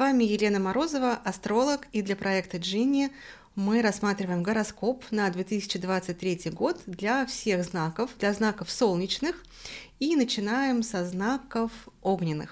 [0.00, 3.10] вами Елена Морозова, астролог, и для проекта Джинни
[3.54, 9.36] мы рассматриваем гороскоп на 2023 год для всех знаков, для знаков солнечных,
[9.98, 12.48] и начинаем со знаков огненных.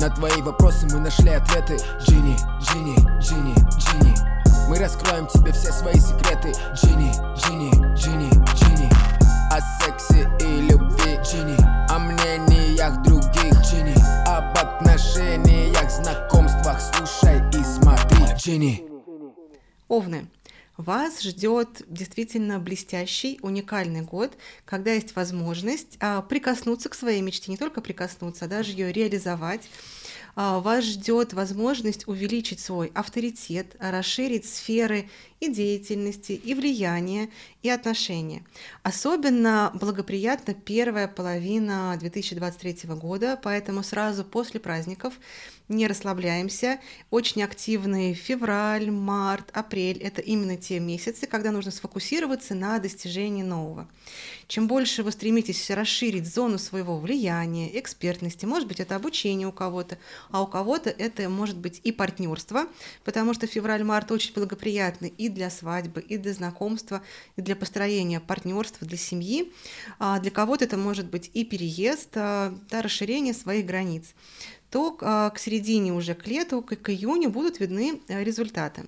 [0.00, 1.76] На твои вопросы мы нашли ответы.
[2.00, 4.14] Джинни, Джинни, Джинни, Джинни
[4.70, 6.52] Мы раскроем тебе все свои секреты.
[6.72, 8.88] Джинни, Джинни, Джинни, Джинни
[9.52, 11.79] О сексе и любви Джинни
[14.60, 18.84] Отношениях, знакомствах Слушай и смотри Джинни
[19.88, 20.26] Овны.
[20.76, 27.56] Вас ждет действительно блестящий, уникальный год, когда есть возможность а, прикоснуться к своей мечте, не
[27.56, 29.62] только прикоснуться, а даже ее реализовать.
[30.36, 35.08] А, вас ждет возможность увеличить свой авторитет, расширить сферы
[35.40, 37.30] и деятельности, и влияния,
[37.62, 38.44] и отношения.
[38.82, 45.14] Особенно благоприятна первая половина 2023 года, поэтому сразу после праздников
[45.70, 46.80] не расслабляемся.
[47.10, 53.88] Очень активный февраль, март, апрель– это именно те месяцы, когда нужно сфокусироваться на достижении нового.
[54.48, 59.96] Чем больше вы стремитесь расширить зону своего влияния, экспертности, может быть, это обучение у кого-то,
[60.30, 62.66] а у кого-то это может быть и партнерство,
[63.04, 67.02] потому что февраль-март очень благоприятны и для свадьбы, и для знакомства,
[67.36, 69.52] и для построения партнерства, для семьи.
[69.98, 74.14] А для кого-то это может быть и переезд, а, да, расширение своих границ
[74.70, 78.86] то а, к середине уже к лету, к июню будут видны э, результаты.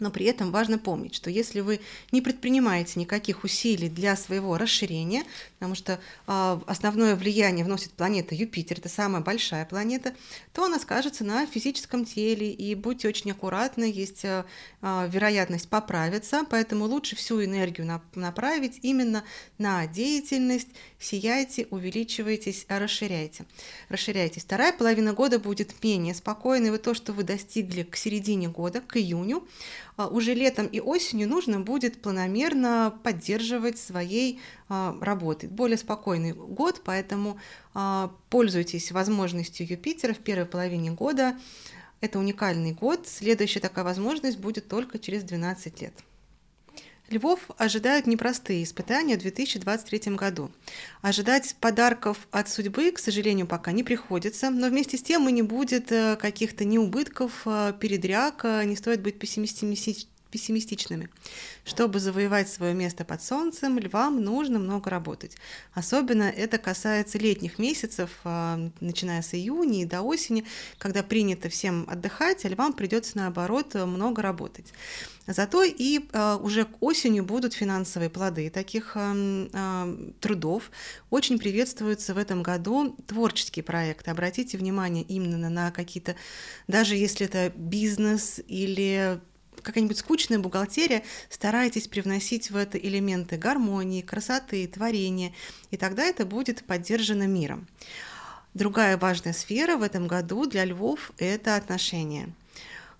[0.00, 5.24] Но при этом важно помнить, что если вы не предпринимаете никаких усилий для своего расширения,
[5.58, 10.14] потому что э, основное влияние вносит планета Юпитер, это самая большая планета,
[10.52, 14.44] то она скажется на физическом теле, и будьте очень аккуратны, есть э,
[14.82, 19.22] вероятность поправиться, поэтому лучше всю энергию на, направить именно
[19.58, 23.44] на деятельность, сияйте, увеличивайтесь, расширяйте.
[23.88, 24.42] Расширяйтесь.
[24.42, 28.96] Вторая половина года будет менее спокойной, вот то, что вы достигли к середине года, к
[28.96, 29.46] июню,
[30.08, 35.48] уже летом и осенью нужно будет планомерно поддерживать своей а, работы.
[35.48, 37.38] Более спокойный год, поэтому
[37.74, 41.38] а, пользуйтесь возможностью Юпитера в первой половине года.
[42.00, 43.06] Это уникальный год.
[43.06, 45.94] Следующая такая возможность будет только через 12 лет.
[47.10, 50.52] Львов ожидают непростые испытания в 2023 году.
[51.02, 55.42] Ожидать подарков от судьбы, к сожалению, пока не приходится, но вместе с тем и не
[55.42, 59.74] будет э, каких-то неубытков, э, передряг, э, не стоит быть пессимистичными.
[61.64, 65.36] Чтобы завоевать свое место под солнцем, львам нужно много работать.
[65.74, 70.44] Особенно это касается летних месяцев, а, начиная с июня и до осени,
[70.78, 74.72] когда принято всем отдыхать, а львам придется наоборот много работать.
[75.26, 80.70] Зато и а, уже к осенью будут финансовые плоды таких а, трудов.
[81.10, 84.10] Очень приветствуются в этом году творческие проекты.
[84.10, 86.16] Обратите внимание именно на какие-то,
[86.66, 89.20] даже если это бизнес или
[89.62, 95.32] какая-нибудь скучная бухгалтерия, старайтесь привносить в это элементы гармонии, красоты, творения,
[95.70, 97.66] и тогда это будет поддержано миром.
[98.54, 102.32] Другая важная сфера в этом году для львов– это отношения.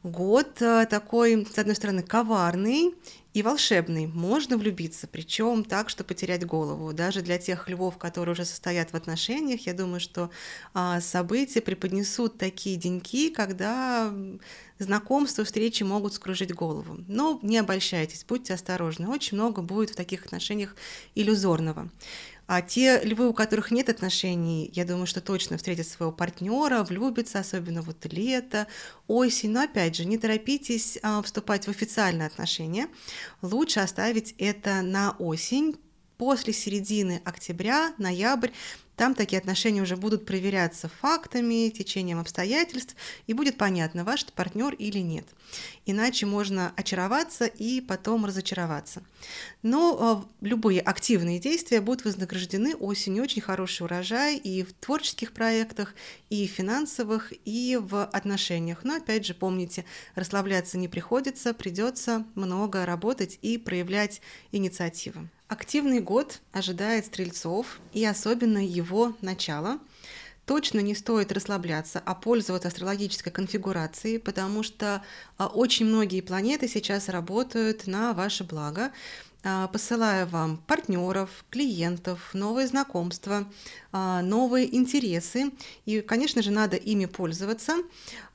[0.03, 2.95] Год э, такой, с одной стороны, коварный
[3.35, 4.07] и волшебный.
[4.07, 6.95] Можно влюбиться, причем так, что потерять голову.
[6.95, 10.31] Даже для тех львов, которые уже состоят в отношениях, я думаю, что
[10.73, 14.11] а, события преподнесут такие деньки, когда
[14.79, 16.97] знакомства, встречи могут скружить голову.
[17.07, 19.07] Но не обольщайтесь, будьте осторожны.
[19.07, 20.75] Очень много будет в таких отношениях
[21.15, 21.91] иллюзорного.
[22.53, 27.39] А те львы, у которых нет отношений, я думаю, что точно встретят своего партнера, влюбятся,
[27.39, 28.67] особенно вот лето,
[29.07, 29.53] осень.
[29.53, 32.89] Но опять же, не торопитесь а, вступать в официальные отношения.
[33.41, 35.77] Лучше оставить это на осень,
[36.21, 38.51] после середины октября, ноябрь,
[39.01, 42.95] там такие отношения уже будут проверяться фактами, течением обстоятельств,
[43.27, 45.27] и будет понятно, ваш это партнер или нет.
[45.87, 49.03] Иначе можно очароваться и потом разочароваться.
[49.63, 53.23] Но э, любые активные действия будут вознаграждены осенью.
[53.23, 55.95] Очень хороший урожай и в творческих проектах,
[56.29, 58.85] и в финансовых, и в отношениях.
[58.85, 64.21] Но опять же, помните, расслабляться не приходится, придется много работать и проявлять
[64.53, 65.27] инициативу.
[65.51, 69.81] Активный год ожидает стрельцов и особенно его начало.
[70.47, 75.03] Точно не стоит расслабляться, а пользоваться астрологической конфигурацией, потому что
[75.39, 78.93] а, очень многие планеты сейчас работают на ваше благо.
[79.43, 83.51] А, посылаю вам партнеров, клиентов, новые знакомства,
[83.91, 85.53] а, новые интересы.
[85.87, 87.77] И, конечно же, надо ими пользоваться,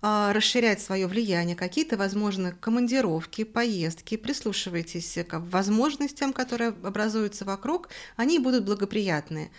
[0.02, 4.18] а, расширять свое влияние, какие-то, возможно, командировки, поездки.
[4.18, 9.52] Прислушивайтесь к возможностям, которые образуются вокруг, они будут благоприятные.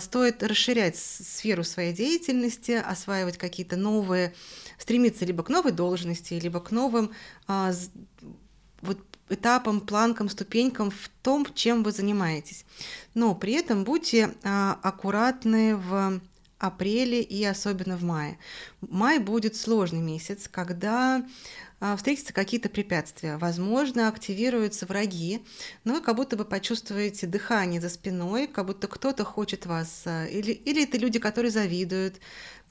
[0.00, 4.32] Стоит расширять сферу своей деятельности, осваивать какие-то новые,
[4.78, 7.10] стремиться либо к новой должности, либо к новым
[8.84, 8.98] вот
[9.28, 12.64] этапам, планкам, ступенькам в том, чем вы занимаетесь.
[13.14, 16.20] Но при этом будьте а, аккуратны в
[16.58, 18.38] апреле и особенно в мае.
[18.80, 21.24] Май будет сложный месяц, когда
[21.80, 23.36] а, встретятся какие-то препятствия.
[23.36, 25.42] Возможно, активируются враги,
[25.84, 30.24] но вы как будто бы почувствуете дыхание за спиной, как будто кто-то хочет вас, а,
[30.26, 32.20] или, или это люди, которые завидуют,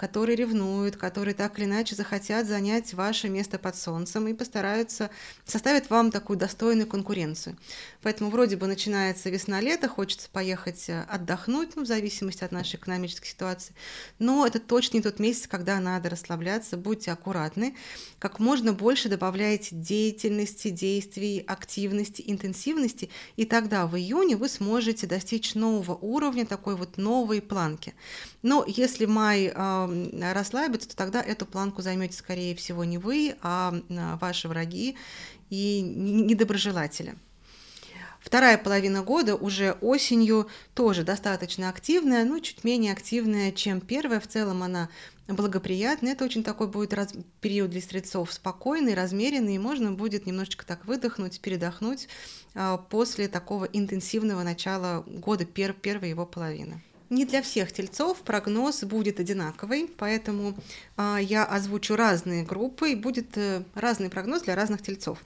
[0.04, 5.10] которые ревнуют, которые так или иначе захотят занять ваше место под солнцем и постараются
[5.46, 7.58] составить вам такую достойную конкуренцию.
[8.02, 13.30] Поэтому вроде бы начинается весна-лето, хочется поехать э, отдохнуть, ну, в зависимости от нашей экономической
[13.30, 13.74] ситуации,
[14.20, 17.74] но это точно не тот месяц, когда надо расслабляться, будьте аккуратны,
[18.20, 25.56] как можно больше добавляйте деятельности, действий, активности, интенсивности, и тогда в июне вы сможете достичь
[25.56, 27.96] нового уровня, такой вот новой планки.
[28.42, 33.74] Но если май э, расслабится, то тогда эту планку займете, скорее всего, не вы, а
[34.20, 34.96] ваши враги
[35.50, 37.16] и недоброжелатели.
[38.24, 44.22] Вторая половина года уже осенью тоже достаточно активная, но чуть менее активная, чем первая.
[44.22, 44.90] В целом она
[45.28, 46.14] благоприятная.
[46.14, 47.14] Это очень такой будет раз...
[47.42, 52.08] период для стрельцов спокойный, размеренный, и можно будет немножечко так выдохнуть, передохнуть
[52.56, 55.74] а, после такого интенсивного начала года, пер...
[55.74, 56.82] первой его половины.
[57.10, 60.56] Не для всех тельцов прогноз будет одинаковый, поэтому
[60.96, 65.20] а, я озвучу разные группы, и будет э, разный прогноз для разных тельцов.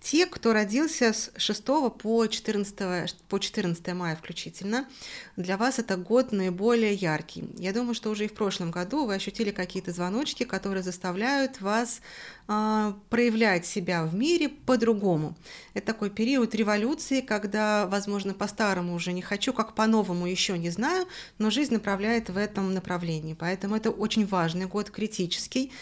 [0.00, 1.64] Те, кто родился с 6
[1.98, 4.88] по 14, по 14 мая включительно,
[5.36, 7.48] для вас это год наиболее яркий.
[7.56, 12.00] Я думаю, что уже и в прошлом году вы ощутили какие-то звоночки, которые заставляют вас
[12.46, 15.36] а, проявлять себя в мире по-другому.
[15.74, 21.06] Это такой период революции, когда, возможно, по-старому уже не хочу, как по-новому еще не знаю,
[21.38, 23.34] но жизнь направляет в этом направлении.
[23.34, 25.72] Поэтому это очень важный год, критический.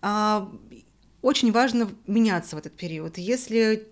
[0.00, 0.50] А,
[1.22, 3.18] очень важно меняться в этот период.
[3.18, 3.88] Если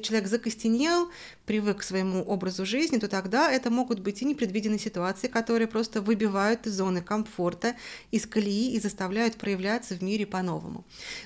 [0.00, 1.10] человек закостенел,
[1.46, 6.00] привык к своему образу жизни, то тогда это могут быть и непредвиденные ситуации, которые просто
[6.00, 7.74] выбивают из зоны комфорта,
[8.10, 10.84] из колеи и заставляют проявляться в мире по-новому.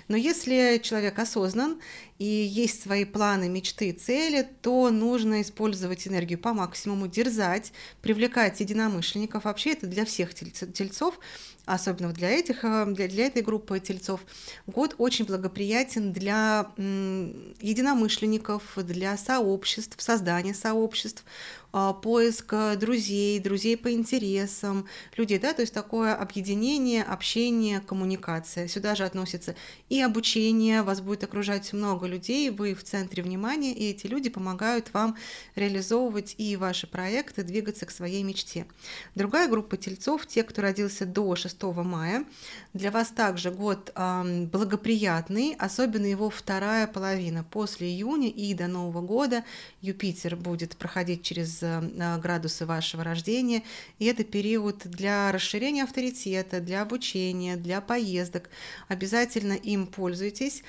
[0.09, 1.81] Но если человек осознан
[2.19, 7.73] и есть свои планы, мечты, цели, то нужно использовать энергию по максимуму, дерзать,
[8.03, 9.45] привлекать единомышленников.
[9.45, 11.19] Вообще это для всех тельцов,
[11.65, 14.21] особенно для, этих, э, для, для этой группы тельцов,
[14.67, 21.23] год очень благоприятен для единомышленников, для сообществ, создания сообществ,
[21.71, 24.87] поиск э, друзей, друзей по интересам,
[25.17, 28.69] людей, да, то есть такое объединение, общение, коммуникация.
[28.69, 29.55] Сюда же относится
[29.89, 34.93] и обучение, вас будет окружать много людей, вы в центре внимания, и эти люди помогают
[34.95, 35.17] вам
[35.57, 38.67] реализовывать и ваши проекты, двигаться к своей мечте.
[39.15, 42.25] Другая группа тельцов, те, кто родился до 6 мая,
[42.73, 47.45] для вас также год благоприятный, особенно его вторая половина.
[47.45, 49.45] После июня и до Нового года
[49.83, 53.63] Юпитер будет проходить через Э, градусы вашего рождения,
[53.99, 58.51] и это период для расширения авторитета, для обучения, для поездок.
[58.89, 60.63] Обязательно им пользуйтесь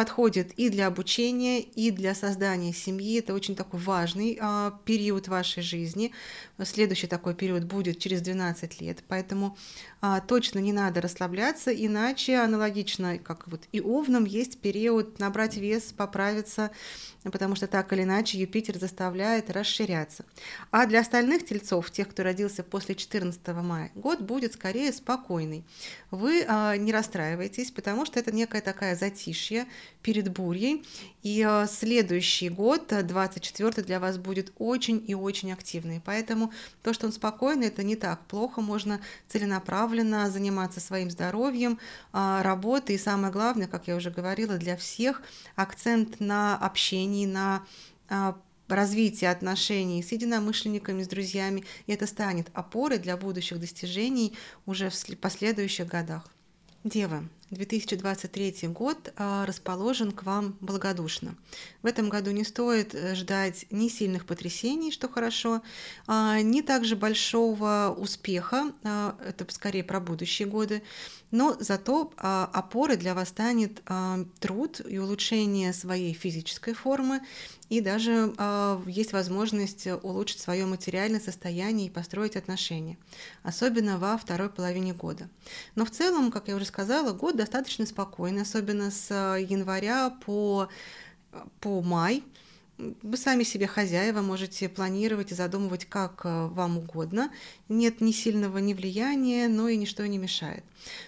[0.00, 3.18] подходит и для обучения, и для создания семьи.
[3.18, 6.12] Это очень такой важный а, период вашей жизни.
[6.64, 9.58] Следующий такой период будет через 12 лет, поэтому
[10.00, 15.92] а, точно не надо расслабляться, иначе аналогично, как вот и овнам, есть период набрать вес,
[15.94, 16.70] поправиться,
[17.24, 20.24] потому что так или иначе Юпитер заставляет расширяться.
[20.70, 25.66] А для остальных тельцов, тех, кто родился после 14 мая, год будет скорее спокойный.
[26.10, 29.66] Вы а, не расстраивайтесь, потому что это некая такая затишье
[30.02, 30.84] перед бурей,
[31.22, 36.00] и а, следующий год, 24 для вас будет очень и очень активный.
[36.04, 36.52] Поэтому
[36.82, 41.78] то, что он спокойный, это не так плохо, можно целенаправленно заниматься своим здоровьем,
[42.12, 45.22] а, работой, и самое главное, как я уже говорила, для всех
[45.56, 47.64] акцент на отношений, на
[48.68, 54.36] развитие отношений с единомышленниками, с друзьями, и это станет опорой для будущих достижений
[54.66, 56.28] уже в последующих годах.
[56.84, 61.34] Девы, 2023 год а, расположен к вам благодушно.
[61.82, 65.60] В этом году не стоит э, ждать ни сильных потрясений, что хорошо,
[66.06, 70.82] а, ни также большого успеха, а, это скорее про будущие годы,
[71.32, 73.80] но зато опорой для вас станет
[74.40, 77.20] труд и улучшение своей физической формы,
[77.68, 78.34] и даже
[78.88, 82.98] есть возможность улучшить свое материальное состояние и построить отношения,
[83.44, 85.28] особенно во второй половине года.
[85.76, 90.68] Но в целом, как я уже сказала, год достаточно спокойный, особенно с января по,
[91.60, 92.22] по май–
[93.02, 97.30] вы сами себе хозяева, можете планировать и задумывать как э, вам угодно.
[97.68, 100.64] Нет ни сильного ни влияния, но и ничто не мешает.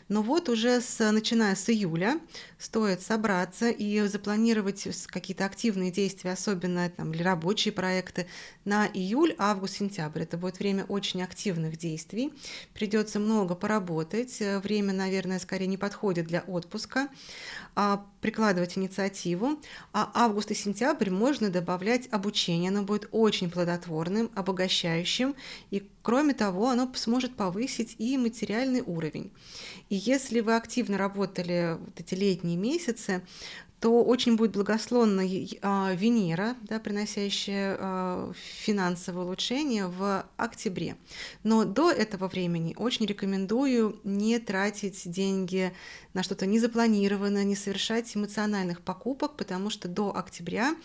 [0.09, 2.21] Но вот уже с, начиная с июля
[2.59, 8.27] стоит собраться и запланировать какие-то активные действия, особенно там, для рабочие проекты,
[8.65, 10.23] на июль, август, сентябрь.
[10.23, 12.33] Это будет время очень активных действий.
[12.75, 14.39] Придется много поработать.
[14.63, 17.09] Время, наверное, скорее не подходит для отпуска.
[17.75, 19.61] А прикладывать инициативу.
[19.93, 22.71] А август и сентябрь можно добавлять обучение.
[22.71, 25.35] Оно будет очень плодотворным, обогащающим.
[25.71, 29.33] И кроме того, оно сможет повысить и материальный уровень.
[29.89, 33.23] И если вы активно работали вот эти летние месяцы,
[33.83, 35.25] то очень будет благословна
[35.61, 40.95] а, Венера, да, приносящая а, финансовое улучшение в октябре.
[41.43, 45.73] Но до этого времени очень рекомендую не тратить деньги
[46.15, 50.77] на что-то незапланированное, не совершать эмоциональных покупок, потому что до октября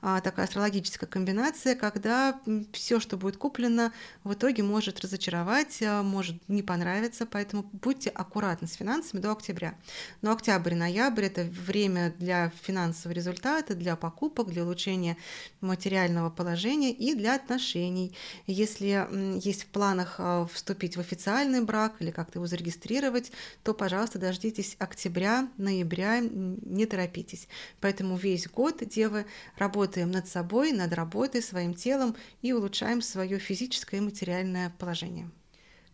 [0.00, 2.40] а, такая астрологическая комбинация, когда
[2.72, 3.90] все, что будет куплено,
[4.22, 9.74] в итоге может разочаровать, может не понравиться, поэтому будьте аккуратны с финансами до октября.
[10.22, 15.16] Но октябрь-ноябрь– это время для финансовые результаты, для покупок, для улучшения
[15.60, 18.16] материального положения и для отношений.
[18.46, 19.06] Если
[19.38, 23.32] есть в планах а, вступить в официальный брак или как-то его зарегистрировать,
[23.62, 27.48] то, пожалуйста, дождитесь октября, ноября, не торопитесь.
[27.80, 33.98] Поэтому весь год, девы, работаем над собой, над работой, своим телом и улучшаем свое физическое
[33.98, 35.30] и материальное положение.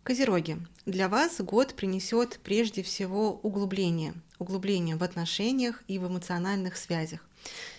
[0.03, 7.23] Козероги, для вас год принесет прежде всего углубление, углубление в отношениях и в эмоциональных связях.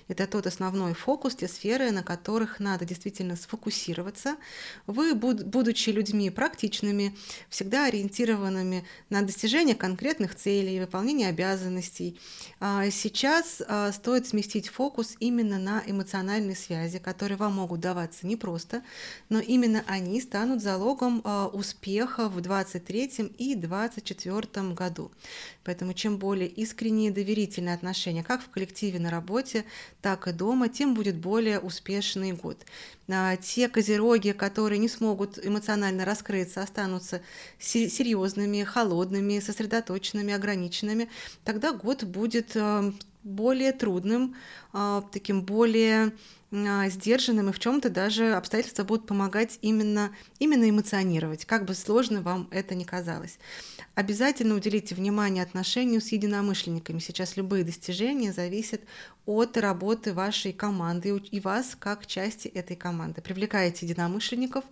[0.08, 4.36] Это тот основной фокус, те сферы, на которых надо действительно сфокусироваться.
[4.86, 7.16] Вы, будучи людьми практичными,
[7.48, 12.18] всегда ориентированными на достижение конкретных целей, выполнение обязанностей,
[12.60, 18.82] а сейчас а, стоит сместить фокус именно на эмоциональные связи, которые вам могут даваться непросто,
[19.28, 25.10] но именно они станут залогом а, успеха в 2023 и 2024 году.
[25.64, 29.64] Поэтому чем более искренние и доверительные отношения, как в коллективе на работе,
[30.02, 32.58] так и дома, тем будет более успешный год.
[33.08, 37.22] А те козероги, которые не смогут эмоционально раскрыться, останутся
[37.58, 41.08] серьезными, холодными, сосредоточенными, ограниченными,
[41.44, 42.92] тогда год будет э,
[43.22, 44.34] более трудным,
[44.72, 46.12] э, таким более
[46.52, 52.46] сдержанным, и в чем-то даже обстоятельства будут помогать именно, именно эмоционировать, как бы сложно вам
[52.50, 53.38] это ни казалось.
[53.94, 56.98] Обязательно уделите внимание отношению с единомышленниками.
[56.98, 58.82] Сейчас любые достижения зависят
[59.24, 63.22] от работы вашей команды и вас как части этой команды.
[63.22, 64.64] Привлекайте единомышленников.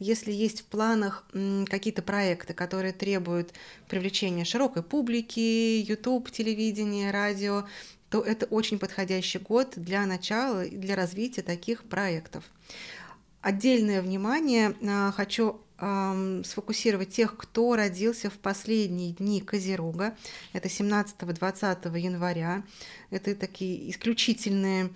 [0.00, 1.24] Если есть в планах
[1.66, 3.52] какие-то проекты, которые требуют
[3.88, 7.66] привлечения широкой публики, YouTube, телевидение, радио,
[8.10, 12.44] то это очень подходящий год для начала и для развития таких проектов.
[13.40, 20.16] Отдельное внимание а, хочу сфокусировать тех, кто родился в последние дни Козерога.
[20.52, 22.64] Это 17-20 января.
[23.10, 24.90] Это такие исключительные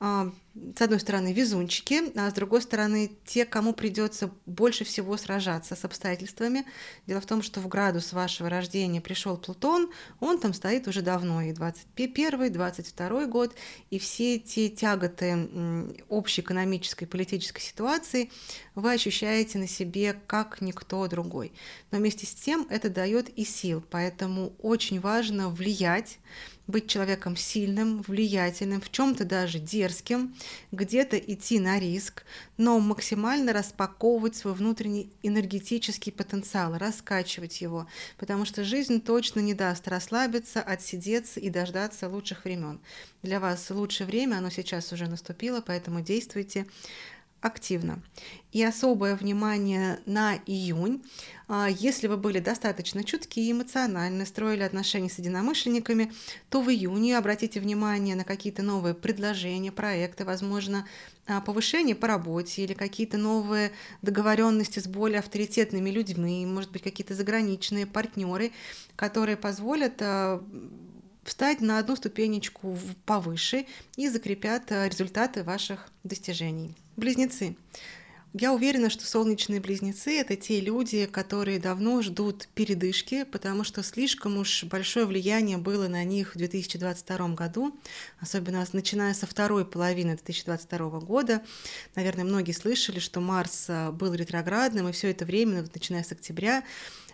[0.00, 0.30] а,
[0.76, 5.84] с одной стороны, везунчики, а с другой стороны, те, кому придется больше всего сражаться с
[5.84, 6.64] обстоятельствами.
[7.06, 9.90] Дело в том, что в градус вашего рождения пришел Плутон,
[10.20, 13.54] он там стоит уже давно, и 21 и 22 год,
[13.90, 15.48] и все те тяготы
[16.08, 18.30] общей экономической и политической ситуации
[18.74, 21.52] вы ощущаете на себе как никто другой.
[21.90, 26.18] Но вместе с тем это дает и сил, поэтому очень важно влиять
[26.68, 30.36] быть человеком сильным, влиятельным, в чем-то даже дерзким,
[30.70, 32.24] где-то идти на риск,
[32.58, 39.88] но максимально распаковывать свой внутренний энергетический потенциал, раскачивать его, потому что жизнь точно не даст
[39.88, 42.78] расслабиться, отсидеться и дождаться лучших времен.
[43.22, 46.66] Для вас лучшее время, оно сейчас уже наступило, поэтому действуйте
[47.40, 48.02] активно.
[48.50, 51.02] И особое внимание на июнь.
[51.46, 56.12] А, если вы были достаточно чутки, эмоционально, строили отношения с единомышленниками,
[56.48, 60.86] то в июне обратите внимание на какие-то новые предложения, проекты, возможно,
[61.26, 67.14] а, повышение по работе или какие-то новые договоренности с более авторитетными людьми, может быть, какие-то
[67.14, 68.52] заграничные партнеры,
[68.96, 70.42] которые позволят а,
[71.28, 73.66] встать на одну ступенечку повыше
[73.96, 76.74] и закрепят результаты ваших достижений.
[76.96, 77.56] Близнецы.
[78.34, 84.36] Я уверена, что солнечные близнецы— это те люди, которые давно ждут передышки, потому что слишком
[84.36, 87.74] уж большое влияние было на них в 2022 году,
[88.20, 91.42] особенно начиная со второй половины 2022 года.
[91.94, 96.64] Наверное, многие слышали, что Марс а, был ретроградным, и все это время, начиная с октября,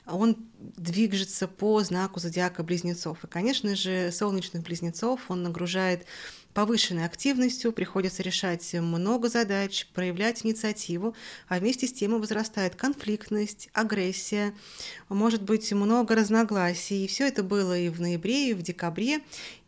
[0.07, 3.25] он движется по знаку зодиака близнецов.
[3.25, 6.07] И, конечно же, солнечных близнецов он нагружает
[6.53, 11.15] повышенной активностью, приходится решать много задач, проявлять инициативу,
[11.49, 14.55] а вместе с тем и возрастает конфликтность, агрессия,
[15.09, 17.05] может быть много разногласий.
[17.05, 19.21] И все это было и в ноябре, и в декабре,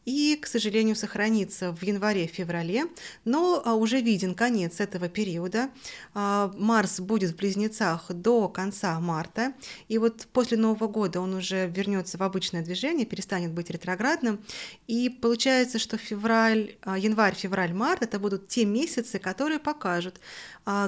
[0.06, 2.84] и, к сожалению, сохранится в январе-феврале,
[3.24, 5.68] но а, уже виден конец этого периода.
[6.14, 9.52] А, Марс будет в близнецах до конца марта,
[9.88, 14.38] и вот после Нового года он уже вернется в обычное движение, перестанет быть ретроградным,
[14.86, 20.20] и получается, что февраль, а, январь, февраль, март это будут те месяцы, которые покажут,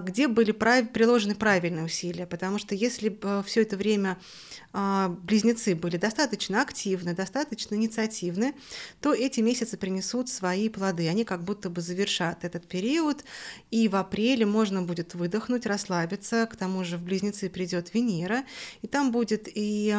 [0.02, 4.18] где были приложены правильные усилия, потому что если все это время
[4.72, 8.54] близнецы были достаточно активны, достаточно инициативны,
[9.00, 11.08] то то эти месяцы принесут свои плоды.
[11.08, 13.24] Они как будто бы завершат этот период,
[13.70, 16.46] и в апреле можно будет выдохнуть, расслабиться.
[16.46, 18.44] К тому же в Близнецы придет Венера,
[18.82, 19.96] и там будет и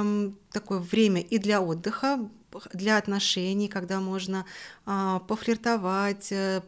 [0.52, 2.30] такое время и для отдыха,
[2.72, 4.46] для отношений, когда можно
[4.86, 6.62] а, пофлиртовать, э,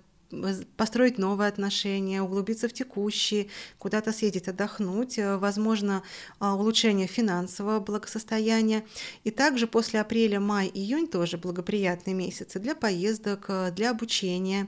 [0.78, 3.48] построить новые отношения, углубиться в текущие,
[3.78, 6.04] куда-то съездить отдохнуть, э, возможно,
[6.40, 8.84] а, улучшение финансового благосостояния.
[9.24, 14.68] И также после апреля, май, июнь тоже благоприятные месяцы для поездок, э, для обучения.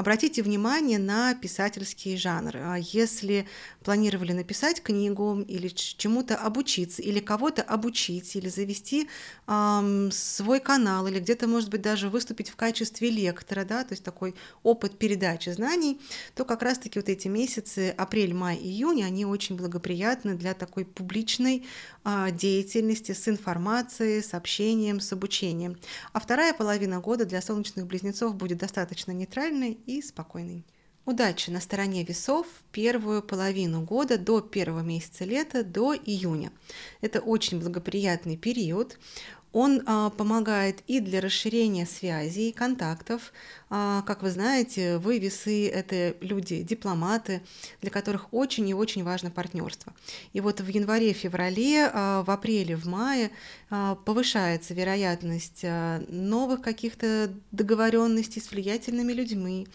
[0.00, 2.58] Обратите внимание на писательские жанры.
[2.64, 3.46] А если
[3.84, 9.10] планировали написать книгу или чему-то обучиться, или кого-то обучить, или завести
[9.46, 14.02] эм, свой канал, или где-то, может быть, даже выступить в качестве лектора, да, то есть
[14.02, 16.00] такой опыт передачи знаний,
[16.34, 21.66] то как раз-таки вот эти месяцы, апрель, май, июнь, они очень благоприятны для такой публичной
[22.06, 25.76] э, деятельности с информацией, с общением, с обучением.
[26.14, 30.64] А вторая половина года для солнечных близнецов будет достаточно нейтральной и спокойной.
[31.06, 36.52] Удача на стороне весов первую половину года до первого месяца лета, до июня.
[37.00, 38.98] Это очень благоприятный период.
[39.52, 43.32] Он а, помогает и для расширения связей, контактов.
[43.68, 47.42] А, как вы знаете, вы весы– это люди, дипломаты,
[47.80, 49.92] для которых очень и очень важно партнерство.
[50.32, 53.30] И вот в январе-феврале, а, в апреле, в мае
[53.70, 59.66] а, повышается вероятность а, новых каких-то договоренностей с влиятельными людьми,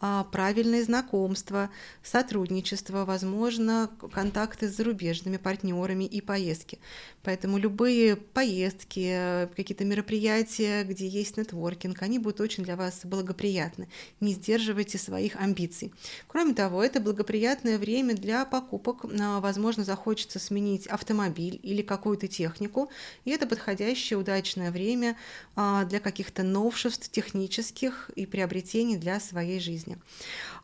[0.00, 1.70] правильные знакомства,
[2.02, 6.78] сотрудничество, возможно, контакты с зарубежными партнерами и поездки.
[7.22, 13.88] Поэтому любые поездки, какие-то мероприятия, где есть нетворкинг, они будут очень для вас благоприятны.
[14.20, 15.92] Не сдерживайте своих амбиций.
[16.28, 19.04] Кроме того, это благоприятное время для покупок.
[19.04, 22.90] А, возможно, захочется сменить автомобиль или какую-то технику,
[23.24, 25.16] и это подходящее, удачное время
[25.56, 29.98] а, для каких-то новшеств технических и приобретений для своей жизни жизни.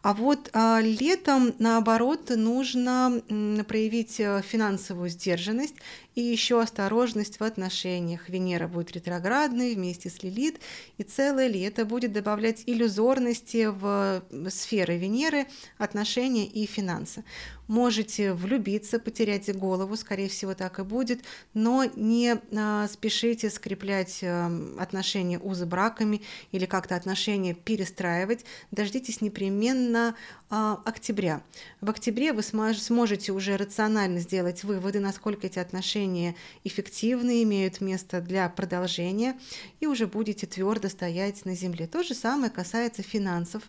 [0.06, 3.20] А вот а, летом, наоборот, нужно
[3.66, 5.74] проявить э, финансовую сдержанность
[6.14, 8.28] и еще осторожность в отношениях.
[8.28, 10.60] Венера будет ретроградной вместе с Лилит,
[10.96, 17.24] и целое лето будет добавлять иллюзорности в сферы Венеры, отношения и финансы.
[17.66, 24.52] Можете влюбиться, потерять голову, скорее всего, так и будет, но не а, спешите скреплять а,
[24.78, 28.44] отношения узы браками или как-то отношения перестраивать.
[28.70, 29.95] Дождитесь непременно
[30.48, 31.42] а, октября.
[31.80, 38.48] В октябре вы сможете уже рационально сделать выводы, насколько эти отношения эффективны, имеют место для
[38.48, 39.38] продолжения,
[39.80, 41.86] и уже будете твердо стоять на земле.
[41.86, 43.64] То же самое касается финансов.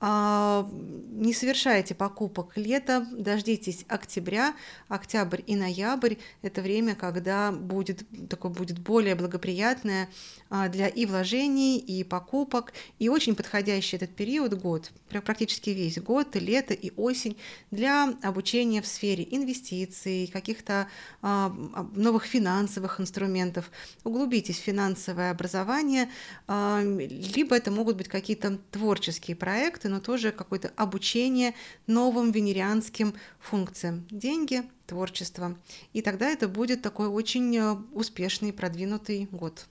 [0.00, 4.54] Не совершайте покупок летом, дождитесь октября,
[4.86, 10.08] октябрь и ноябрь– это время, когда будет такое будет более благоприятное
[10.50, 16.36] а, для и вложений, и покупок, и очень подходящий этот период год, практически весь год,
[16.36, 17.36] и лето, и осень
[17.72, 20.86] для обучения в сфере инвестиций, каких-то
[21.22, 21.52] а,
[21.94, 23.70] новых финансовых инструментов.
[24.04, 26.08] Углубитесь в финансовое образование,
[26.46, 31.54] а, либо это могут быть какие-то творческие проекты, но тоже какое-то обучение
[31.86, 34.06] новым венерианским функциям.
[34.10, 35.56] Деньги, творчество.
[35.92, 39.66] И тогда это будет такой очень э, успешный, продвинутый год.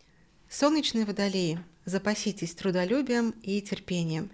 [0.50, 1.60] Солнечные водолеи.
[1.86, 4.30] Запаситесь трудолюбием и терпением.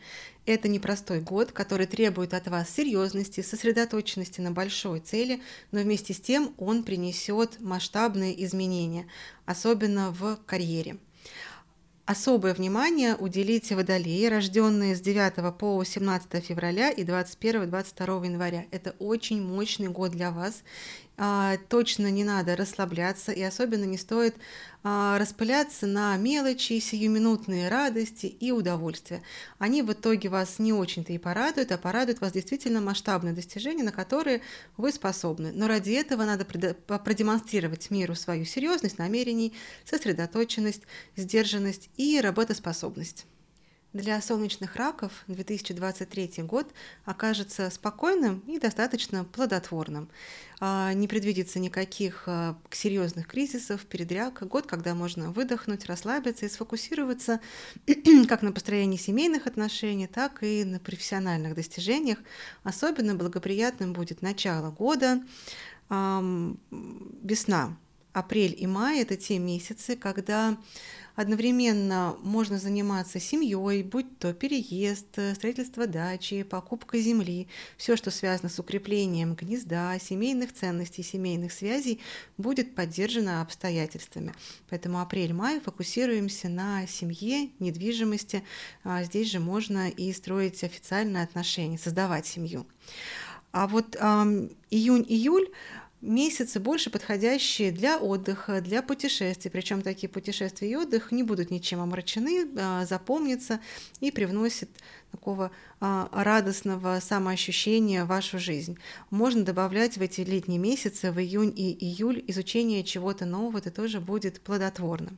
[0.46, 5.42] Это непростой год, который требует от вас серьезности, сосредоточенности на большой цели,
[5.72, 9.08] но вместе с тем он принесет масштабные изменения,
[9.46, 10.98] особенно в карьере.
[12.06, 18.66] Особое внимание уделите водолеи, рожденные с 9 по 17 февраля и 21-22 января.
[18.72, 20.64] Это очень мощный год для вас,
[21.16, 24.36] а, точно не надо расслабляться и особенно не стоит
[24.82, 29.22] а, распыляться на мелочи, сиюминутные радости и удовольствия.
[29.60, 33.92] Они в итоге вас не очень-то и порадуют, а порадуют вас действительно масштабные достижения, на
[33.92, 34.42] которые
[34.76, 35.52] вы способны.
[35.54, 39.54] Но ради этого надо продемонстрировать миру свою серьезность намерений,
[39.86, 40.82] сосредоточенность,
[41.16, 43.26] сдержанность и работоспособность.
[43.94, 46.74] Для солнечных раков 2023 год
[47.06, 50.10] окажется спокойным и достаточно плодотворным.
[50.60, 54.42] А, не предвидится никаких а, серьезных кризисов, передряг.
[54.48, 57.40] Год, когда можно выдохнуть, расслабиться и сфокусироваться
[58.28, 62.18] как на построении семейных отношений, так и на профессиональных достижениях.
[62.64, 65.22] Особенно благоприятным будет начало года,
[65.92, 67.78] весна,
[68.14, 70.58] апрель и май– это те месяцы, когда
[71.16, 77.48] Одновременно можно заниматься семьей, будь то переезд, строительство дачи, покупка земли,
[77.78, 82.00] все, что связано с укреплением гнезда, семейных ценностей, семейных связей,
[82.38, 84.34] будет поддержано обстоятельствами.
[84.72, 88.44] Поэтому апрель-май фокусируемся на семье, недвижимости.
[88.84, 92.66] А здесь же можно и строить официальные отношения, создавать семью.
[93.52, 95.48] А вот эм, июнь-июль
[96.04, 99.50] месяцы больше подходящие для отдыха, для путешествий.
[99.50, 103.60] Причем такие путешествия и отдых не будут ничем омрачены, а, запомнятся
[104.02, 104.70] и привносят
[105.12, 108.78] такого а, радостного самоощущения в вашу жизнь.
[109.10, 114.02] Можно добавлять в эти летние месяцы, в июнь и июль, изучение чего-то нового, это тоже
[114.02, 115.12] будет плодотворно.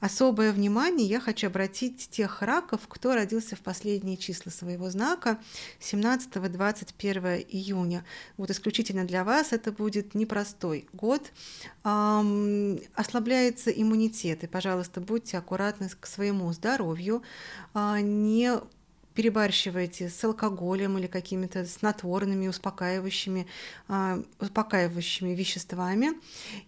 [0.00, 5.38] Особое внимание я хочу обратить тех раков, кто родился в последние числа своего знака
[5.80, 8.04] 17-21 июня.
[8.36, 11.32] Вот исключительно для вас это будет непростой год.
[11.84, 17.22] Эм, ослабляется иммунитет, и, пожалуйста, будьте аккуратны к своему здоровью,
[17.74, 18.60] э, не
[19.16, 23.46] перебарщиваете с алкоголем или какими-то снотворными, успокаивающими,
[23.88, 26.10] э, успокаивающими веществами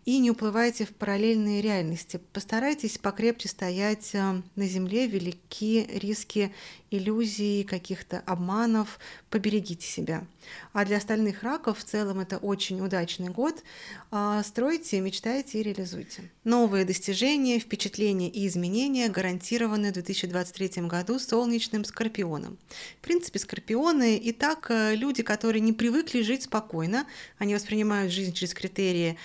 [0.07, 2.19] и не уплывайте в параллельные реальности.
[2.33, 6.53] Постарайтесь покрепче стоять э, на земле, велики риски
[6.90, 8.98] иллюзий, каких-то обманов,
[9.31, 10.24] поберегите себя.
[10.72, 13.62] А для остальных раков в целом это очень удачный год.
[14.11, 16.31] А, стройте, мечтайте и реализуйте.
[16.44, 22.59] Новые достижения, впечатления и изменения гарантированы в 2023 году солнечным скорпионом.
[23.01, 27.07] В принципе, скорпионы и так э, люди, которые не привыкли жить спокойно,
[27.38, 29.18] они воспринимают жизнь через критерии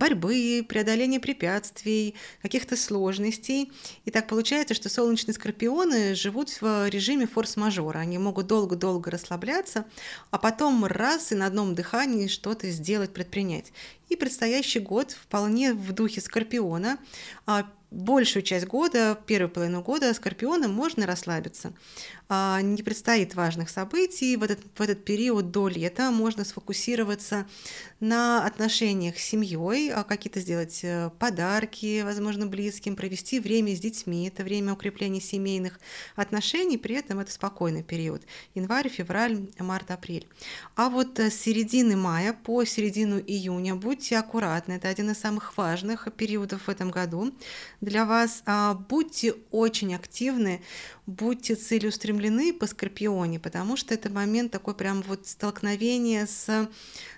[0.00, 3.70] борьбы, преодоления препятствий, каких-то сложностей.
[4.06, 7.98] И так получается, что солнечные скорпионы живут в режиме форс-мажора.
[7.98, 9.84] Они могут долго-долго расслабляться,
[10.30, 13.72] а потом раз и на одном дыхании что-то сделать, предпринять.
[14.08, 16.98] И предстоящий год вполне в духе скорпиона.
[17.46, 21.72] А большую часть года, первую половину года скорпионам можно расслабиться.
[22.32, 24.36] А, не предстоит важных событий.
[24.36, 27.48] В этот, в этот период до лета можно сфокусироваться
[27.98, 34.28] на отношениях с семьей, а какие-то сделать э, подарки, возможно, близким, провести время с детьми.
[34.28, 35.80] Это время укрепления семейных
[36.14, 38.22] отношений, при этом это спокойный период.
[38.54, 40.28] Январь, февраль, март, апрель.
[40.76, 44.74] А вот с середины мая по середину июня будьте аккуратны.
[44.74, 47.34] Это один из самых важных периодов в этом году
[47.80, 48.44] для вас.
[48.46, 50.62] А, будьте очень активны,
[51.10, 56.68] будьте целеустремлены по Скорпионе, потому что это момент такой прям вот столкновения с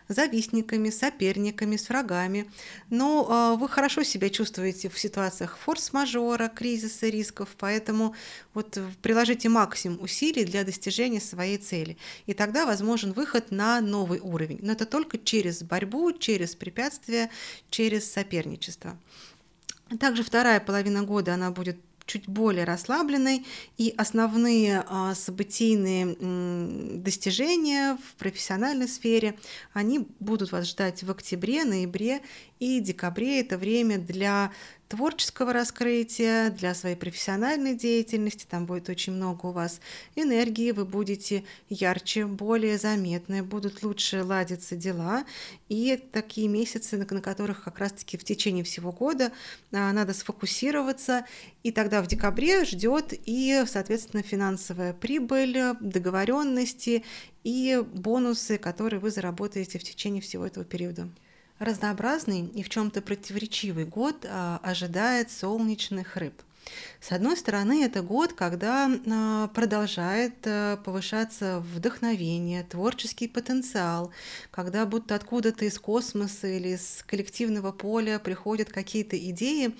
[0.09, 2.51] завистниками, соперниками, с врагами.
[2.91, 8.15] Но э, вы хорошо себя чувствуете в ситуациях форс-мажора, кризиса, рисков, поэтому
[8.55, 11.97] вот приложите максимум усилий для достижения своей цели.
[12.27, 14.59] И тогда возможен выход на новый уровень.
[14.63, 17.31] Но это только через борьбу, через препятствия,
[17.71, 18.99] через соперничество.
[20.01, 21.77] Также вторая половина года она будет
[22.13, 23.47] чуть более расслабленной,
[23.79, 26.17] и основные а, событийные
[26.99, 29.39] достижения в профессиональной сфере,
[29.73, 32.21] они будут вас ждать в октябре, ноябре
[32.61, 33.41] и декабре.
[33.41, 34.53] Это время для
[34.93, 38.47] творческого раскрытия, для своей профессиональной деятельности.
[38.49, 39.81] Там будет очень много у вас
[40.17, 45.25] энергии, вы будете ярче, более заметны, будут лучше ладиться дела.
[45.71, 49.33] И такие месяцы, на которых как раз-таки в течение всего года
[49.73, 51.25] а, надо сфокусироваться.
[51.63, 57.03] И тогда в декабре ждет и, соответственно, финансовая прибыль, договоренности
[57.45, 61.09] и бонусы, которые вы заработаете в течение всего этого периода.
[61.63, 66.35] Разнообразный и в чем-то противоречивый год а, ожидает солнечных рыб.
[67.01, 74.13] С одной стороны, это год, когда а, продолжает а, повышаться вдохновение, творческий потенциал,
[74.53, 79.75] когда будто откуда-то из космоса или из коллективного поля приходят какие-то идеи,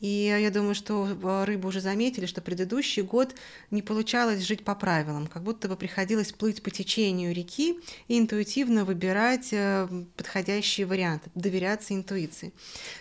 [0.00, 3.34] и я думаю, что а, рыбы уже заметили, что предыдущий год
[3.70, 8.84] не получалось жить по правилам, как будто бы приходилось плыть по течению реки и интуитивно
[8.84, 12.52] выбирать э, подходящие варианты, доверяться интуиции.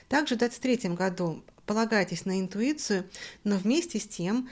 [0.07, 3.05] Также в 2023 году полагайтесь на интуицию,
[3.43, 4.49] но вместе с тем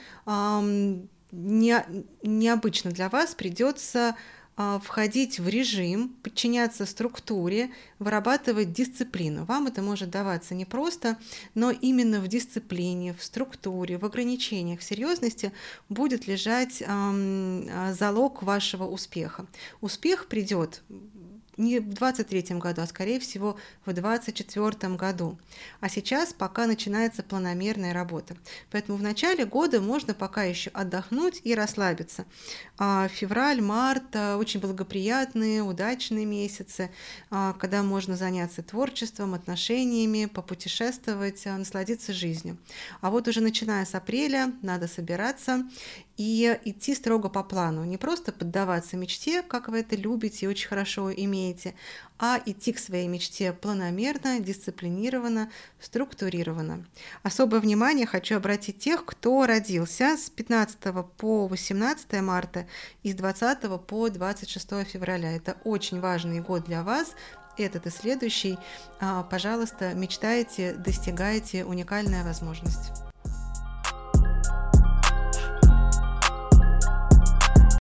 [1.32, 1.86] не,
[2.22, 4.16] необычно для вас придется
[4.58, 9.44] а, входить в режим, подчиняться структуре, вырабатывать дисциплину.
[9.44, 11.18] Вам это может даваться непросто,
[11.56, 15.52] но именно в дисциплине, в структуре, в ограничениях, в серьезности
[15.90, 16.82] будет лежать
[17.98, 19.46] залог вашего успеха.
[19.82, 20.84] Успех придет
[21.58, 25.38] не в 23 году, а скорее всего в 24 году.
[25.80, 28.36] А сейчас пока начинается планомерная работа.
[28.72, 32.26] Поэтому в начале года можно пока еще отдохнуть и расслабиться.
[32.78, 36.92] А февраль, март очень благоприятные, удачные месяцы,
[37.30, 42.58] а, когда можно заняться творчеством, отношениями, попутешествовать, а, насладиться жизнью.
[43.02, 45.66] А вот уже начиная с апреля надо собираться
[46.18, 50.68] и идти строго по плану, не просто поддаваться мечте, как вы это любите и очень
[50.68, 51.45] хорошо имеете,
[52.18, 56.86] а идти к своей мечте планомерно, дисциплинированно, структурированно.
[57.24, 60.78] Особое внимание хочу обратить тех, кто родился с 15
[61.18, 62.68] по 18 марта
[63.04, 65.36] и с 20 по 26 февраля.
[65.36, 67.14] Это очень важный год для вас,
[67.58, 68.58] этот и следующий.
[69.00, 73.05] А, пожалуйста, мечтайте, достигайте, уникальная возможность.